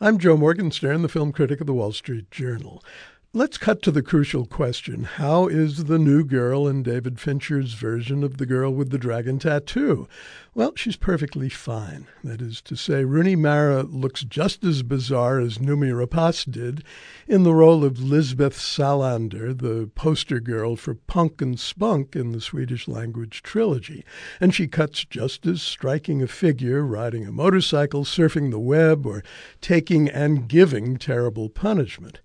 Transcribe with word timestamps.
I'm 0.00 0.18
Joe 0.18 0.36
Morgenstern, 0.36 1.02
the 1.02 1.08
film 1.08 1.32
critic 1.32 1.60
of 1.60 1.66
the 1.66 1.74
Wall 1.74 1.90
Street 1.90 2.30
Journal. 2.30 2.84
Let's 3.34 3.58
cut 3.58 3.82
to 3.82 3.90
the 3.90 4.00
crucial 4.00 4.46
question 4.46 5.04
How 5.04 5.48
is 5.48 5.84
the 5.84 5.98
new 5.98 6.24
girl 6.24 6.66
in 6.66 6.82
David 6.82 7.20
Fincher's 7.20 7.74
version 7.74 8.24
of 8.24 8.38
The 8.38 8.46
Girl 8.46 8.72
with 8.72 8.88
the 8.88 8.96
Dragon 8.96 9.38
Tattoo? 9.38 10.08
Well, 10.54 10.72
she's 10.76 10.96
perfectly 10.96 11.50
fine. 11.50 12.06
That 12.24 12.40
is 12.40 12.62
to 12.62 12.74
say, 12.74 13.04
Rooney 13.04 13.36
Mara 13.36 13.82
looks 13.82 14.24
just 14.24 14.64
as 14.64 14.82
bizarre 14.82 15.40
as 15.40 15.58
Noomi 15.58 15.92
Rapace 15.92 16.50
did 16.50 16.82
in 17.26 17.42
the 17.42 17.52
role 17.52 17.84
of 17.84 18.00
Lisbeth 18.00 18.56
Salander, 18.56 19.52
the 19.52 19.90
poster 19.94 20.40
girl 20.40 20.74
for 20.74 20.94
punk 20.94 21.42
and 21.42 21.60
spunk 21.60 22.16
in 22.16 22.32
the 22.32 22.40
Swedish 22.40 22.88
language 22.88 23.42
trilogy. 23.42 24.06
And 24.40 24.54
she 24.54 24.66
cuts 24.66 25.04
just 25.04 25.44
as 25.44 25.60
striking 25.60 26.22
a 26.22 26.26
figure 26.26 26.82
riding 26.82 27.26
a 27.26 27.30
motorcycle, 27.30 28.04
surfing 28.04 28.50
the 28.50 28.58
web, 28.58 29.04
or 29.04 29.22
taking 29.60 30.08
and 30.08 30.48
giving 30.48 30.96
terrible 30.96 31.50
punishment. 31.50 32.20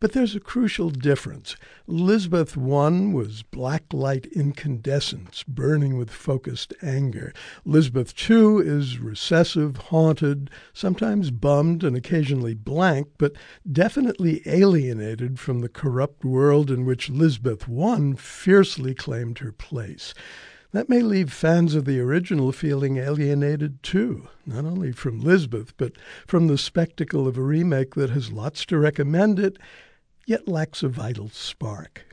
But 0.00 0.12
there's 0.12 0.36
a 0.36 0.40
crucial 0.40 0.90
difference. 0.90 1.56
Lisbeth 1.88 2.56
I 2.56 2.88
was 3.12 3.42
black 3.42 3.92
light 3.92 4.26
incandescence, 4.26 5.42
burning 5.42 5.98
with 5.98 6.08
focused 6.08 6.72
anger. 6.80 7.32
Lisbeth 7.64 8.14
II 8.30 8.58
is 8.58 9.00
recessive, 9.00 9.76
haunted, 9.76 10.50
sometimes 10.72 11.32
bummed 11.32 11.82
and 11.82 11.96
occasionally 11.96 12.54
blank, 12.54 13.08
but 13.18 13.32
definitely 13.70 14.40
alienated 14.46 15.40
from 15.40 15.62
the 15.62 15.68
corrupt 15.68 16.24
world 16.24 16.70
in 16.70 16.84
which 16.84 17.10
Lisbeth 17.10 17.68
I 17.68 18.12
fiercely 18.16 18.94
claimed 18.94 19.38
her 19.38 19.50
place. 19.50 20.14
That 20.70 20.88
may 20.88 21.00
leave 21.00 21.32
fans 21.32 21.74
of 21.74 21.86
the 21.86 21.98
original 21.98 22.52
feeling 22.52 22.98
alienated 22.98 23.82
too, 23.82 24.28
not 24.46 24.64
only 24.64 24.92
from 24.92 25.18
Lisbeth, 25.18 25.74
but 25.76 25.94
from 26.26 26.46
the 26.46 26.58
spectacle 26.58 27.26
of 27.26 27.38
a 27.38 27.42
remake 27.42 27.94
that 27.94 28.10
has 28.10 28.30
lots 28.30 28.64
to 28.66 28.78
recommend 28.78 29.40
it 29.40 29.56
yet 30.28 30.46
lacks 30.46 30.82
a 30.82 30.88
vital 30.88 31.30
spark. 31.30 32.04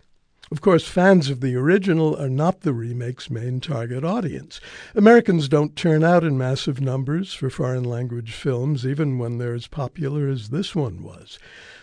Of 0.50 0.62
course, 0.62 0.88
fans 0.88 1.30
of 1.30 1.42
the 1.42 1.58
original 1.58 2.16
are 2.16 2.30
not 2.30 2.62
the 2.62 2.73
remake's 2.73 3.30
main 3.30 3.59
target 3.59 4.06
audience. 4.06 4.62
Americans 4.95 5.50
don't 5.50 5.76
turn 5.76 6.02
out 6.02 6.23
in 6.23 6.38
massive 6.38 6.80
numbers 6.80 7.34
for 7.34 7.50
foreign 7.50 7.84
language 7.84 8.31
films, 8.31 8.86
even 8.86 9.20
when 9.20 9.38
they're 9.38 9.54
as 9.54 9.67
popular 9.67 10.30
as 10.30 10.50
this 10.50 10.73
one 10.73 11.04
was. 11.04 11.38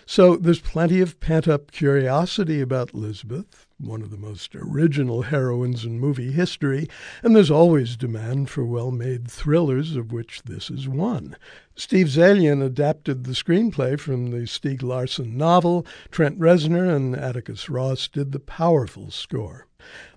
So 0.06 0.36
there's 0.36 0.60
plenty 0.60 1.00
of 1.00 1.20
pent 1.20 1.46
up 1.46 1.70
curiosity 1.70 2.60
about 2.60 2.94
Lisbeth, 2.94 3.66
one 3.78 4.02
of 4.02 4.10
the 4.10 4.16
most 4.16 4.54
original 4.54 5.22
heroines 5.22 5.84
in 5.84 5.98
movie 6.00 6.32
history, 6.32 6.88
and 7.22 7.34
there's 7.34 7.50
always 7.50 7.96
demand 7.96 8.50
for 8.50 8.64
well 8.64 8.90
made 8.90 9.30
thrillers, 9.30 9.96
of 9.96 10.12
which 10.12 10.42
this 10.42 10.70
is 10.70 10.88
one. 10.88 11.36
Steve 11.76 12.08
Zaillian 12.08 12.64
adapted 12.64 13.24
the 13.24 13.32
screenplay 13.32 13.98
from 13.98 14.30
the 14.30 14.46
Stieg 14.46 14.82
Larsson 14.82 15.36
novel. 15.36 15.86
Trent 16.10 16.38
Reznor 16.38 16.94
and 16.94 17.16
Atticus 17.16 17.68
Ross 17.68 18.08
did 18.08 18.32
the 18.32 18.40
powerful 18.40 19.10
score. 19.10 19.66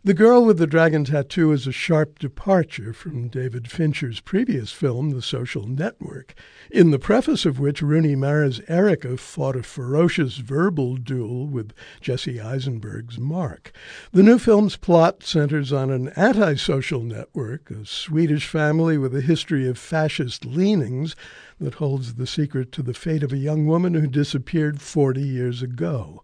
The 0.05 0.13
Girl 0.13 0.45
with 0.45 0.59
the 0.59 0.67
Dragon 0.67 1.03
Tattoo 1.03 1.51
is 1.51 1.65
a 1.65 1.71
sharp 1.71 2.19
departure 2.19 2.93
from 2.93 3.27
David 3.27 3.71
Fincher's 3.71 4.19
previous 4.19 4.71
film, 4.71 5.09
The 5.09 5.21
Social 5.23 5.65
Network, 5.65 6.35
in 6.69 6.91
the 6.91 6.99
preface 6.99 7.43
of 7.43 7.59
which 7.59 7.81
Rooney 7.81 8.15
Mara's 8.15 8.61
Erica 8.67 9.17
fought 9.17 9.55
a 9.55 9.63
ferocious 9.63 10.37
verbal 10.37 10.97
duel 10.97 11.47
with 11.47 11.73
Jesse 12.01 12.39
Eisenberg's 12.39 13.17
Mark. 13.17 13.71
The 14.11 14.21
new 14.21 14.37
film's 14.37 14.77
plot 14.77 15.23
centers 15.23 15.73
on 15.73 15.89
an 15.89 16.11
antisocial 16.15 17.01
network, 17.01 17.71
a 17.71 17.83
Swedish 17.87 18.45
family 18.45 18.99
with 18.99 19.15
a 19.15 19.21
history 19.21 19.67
of 19.67 19.79
fascist 19.79 20.45
leanings 20.45 21.15
that 21.59 21.75
holds 21.75 22.13
the 22.13 22.27
secret 22.27 22.71
to 22.73 22.83
the 22.83 22.93
fate 22.93 23.23
of 23.23 23.33
a 23.33 23.37
young 23.37 23.65
woman 23.65 23.95
who 23.95 24.05
disappeared 24.05 24.81
40 24.81 25.21
years 25.21 25.63
ago. 25.63 26.21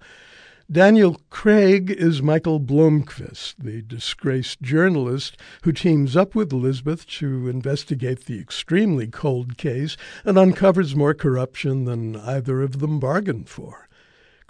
Daniel 0.71 1.19
Craig 1.29 1.91
is 1.91 2.21
Michael 2.21 2.57
Blomkvist, 2.57 3.55
the 3.59 3.81
disgraced 3.81 4.61
journalist 4.61 5.35
who 5.63 5.73
teams 5.73 6.15
up 6.15 6.33
with 6.33 6.53
Lisbeth 6.53 7.05
to 7.07 7.49
investigate 7.49 8.23
the 8.23 8.39
extremely 8.39 9.07
cold 9.07 9.57
case 9.57 9.97
and 10.23 10.37
uncovers 10.37 10.95
more 10.95 11.13
corruption 11.13 11.83
than 11.83 12.15
either 12.15 12.61
of 12.61 12.79
them 12.79 13.01
bargained 13.01 13.49
for. 13.49 13.89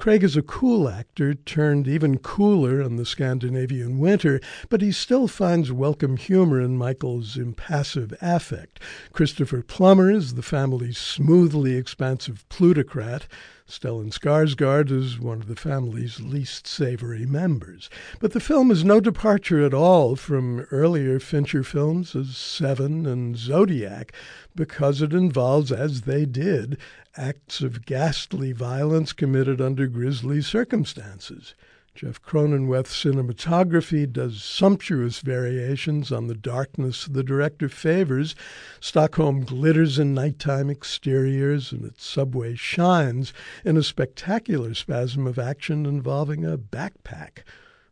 Craig 0.02 0.24
is 0.24 0.36
a 0.36 0.42
cool 0.42 0.90
actor, 0.90 1.36
turned 1.36 1.88
even 1.88 2.18
cooler 2.18 2.82
in 2.82 2.96
the 2.96 3.06
Scandinavian 3.06 4.00
winter, 4.00 4.42
but 4.68 4.82
he 4.82 4.92
still 4.92 5.28
finds 5.28 5.72
welcome 5.72 6.18
humor 6.18 6.60
in 6.60 6.76
Michael's 6.76 7.38
impassive 7.38 8.12
affect. 8.20 8.80
Christopher 9.14 9.62
Plummer 9.62 10.12
is 10.12 10.34
the 10.34 10.42
family's 10.42 10.98
smoothly 10.98 11.76
expansive 11.76 12.50
plutocrat. 12.50 13.28
Stellan 13.72 14.12
Skarsgård 14.12 14.92
is 14.92 15.18
one 15.18 15.40
of 15.40 15.48
the 15.48 15.56
family's 15.56 16.20
least 16.20 16.68
savory 16.68 17.26
members. 17.26 17.90
But 18.20 18.34
the 18.34 18.42
film 18.42 18.70
is 18.70 18.84
no 18.84 19.00
departure 19.00 19.64
at 19.66 19.74
all 19.74 20.18
from 20.18 20.68
earlier 20.72 21.22
Fincher 21.22 21.64
films 21.64 22.14
as 22.14 22.36
Seven 22.36 23.06
and 23.06 23.38
Zodiac, 23.38 24.12
because 24.54 25.02
it 25.02 25.14
involves, 25.14 25.72
as 25.72 26.02
they 26.02 26.26
did, 26.26 26.78
acts 27.16 27.62
of 27.62 27.86
ghastly 27.86 28.52
violence 28.52 29.14
committed 29.14 29.62
under 29.62 29.88
grisly 29.88 30.42
circumstances. 30.42 31.56
Jeff 31.94 32.22
Cronenweth's 32.22 33.04
cinematography 33.04 34.12
does 34.12 34.42
sumptuous 34.42 35.20
variations 35.20 36.12
on 36.12 36.28
the 36.28 36.34
darkness 36.34 37.06
the 37.06 37.24
director 37.24 37.68
favors. 37.68 38.34
Stockholm 38.80 39.44
glitters 39.44 40.00
in 40.00 40.14
nighttime 40.14 40.70
exteriors, 40.70 41.72
and 41.72 41.84
its 41.84 42.06
subway 42.06 42.56
shines 42.56 43.34
in 43.66 43.76
a 43.76 43.84
spectacular 43.84 44.74
spasm 44.74 45.28
of 45.28 45.38
action 45.38 45.86
involving 45.86 46.46
a 46.46 46.58
backpack. 46.58 47.44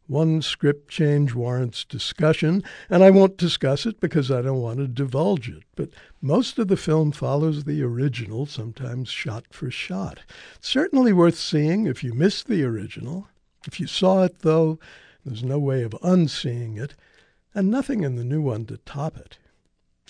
One 0.07 0.41
script 0.41 0.89
change 0.89 1.35
warrants 1.35 1.85
discussion, 1.85 2.63
and 2.89 3.03
I 3.03 3.11
won't 3.11 3.37
discuss 3.37 3.85
it 3.85 3.99
because 3.99 4.31
I 4.31 4.41
don't 4.41 4.61
want 4.61 4.79
to 4.79 4.87
divulge 4.87 5.49
it. 5.49 5.63
But 5.75 5.89
most 6.19 6.57
of 6.57 6.67
the 6.67 6.77
film 6.77 7.11
follows 7.11 7.65
the 7.65 7.83
original, 7.83 8.47
sometimes 8.47 9.09
shot 9.09 9.45
for 9.51 9.69
shot. 9.69 10.21
certainly 10.61 11.13
worth 11.13 11.37
seeing 11.37 11.85
if 11.85 12.03
you 12.03 12.13
missed 12.13 12.47
the 12.47 12.63
original. 12.63 13.27
If 13.67 13.79
you 13.79 13.87
saw 13.87 14.23
it, 14.23 14.39
though, 14.39 14.79
there's 15.25 15.43
no 15.43 15.59
way 15.59 15.83
of 15.83 15.95
unseeing 16.01 16.77
it, 16.77 16.95
and 17.53 17.69
nothing 17.69 18.03
in 18.03 18.15
the 18.15 18.23
new 18.23 18.41
one 18.41 18.65
to 18.67 18.77
top 18.77 19.17
it. 19.17 19.37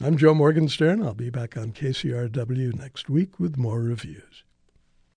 I'm 0.01 0.17
Joe 0.17 0.33
Morgenstern. 0.33 1.03
I'll 1.03 1.13
be 1.13 1.29
back 1.29 1.57
on 1.57 1.73
KCRW 1.73 2.77
next 2.77 3.09
week 3.09 3.39
with 3.39 3.57
more 3.57 3.81
reviews. 3.81 4.43